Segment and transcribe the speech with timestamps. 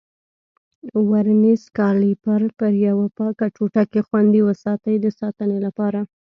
[1.11, 5.99] ورنیز کالیپر پر یوه پاکه ټوټه کې خوندي وساتئ د ساتنې لپاره.